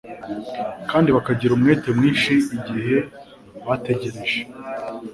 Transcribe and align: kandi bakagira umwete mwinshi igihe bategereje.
kandi 0.89 1.09
bakagira 1.15 1.51
umwete 1.53 1.87
mwinshi 1.97 2.33
igihe 2.57 2.97
bategereje. 3.67 4.39